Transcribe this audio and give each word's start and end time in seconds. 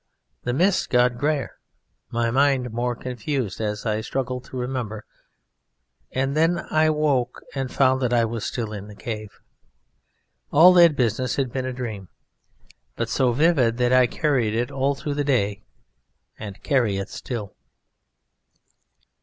The 0.45 0.53
mist 0.53 0.89
got 0.89 1.19
greyer, 1.19 1.59
my 2.09 2.31
mind 2.31 2.73
more 2.73 2.95
confused 2.95 3.61
as 3.61 3.85
I 3.85 4.01
struggled 4.01 4.45
to 4.45 4.57
remember, 4.57 5.05
and 6.11 6.35
then 6.35 6.65
I 6.71 6.89
woke 6.89 7.43
and 7.53 7.71
found 7.71 8.03
I 8.11 8.25
was 8.25 8.43
still 8.43 8.73
in 8.73 8.87
the 8.87 8.95
cave. 8.95 9.29
All 10.49 10.73
that 10.73 10.95
business 10.95 11.35
had 11.35 11.53
been 11.53 11.67
a 11.67 11.71
dream, 11.71 12.09
but 12.95 13.09
so 13.09 13.31
vivid 13.31 13.77
that 13.77 13.93
I 13.93 14.07
carried 14.07 14.55
it 14.55 14.71
all 14.71 14.95
through 14.95 15.13
the 15.13 15.23
day, 15.23 15.61
and 16.39 16.63
carry 16.63 16.97
it 16.97 17.09
still. 17.09 17.53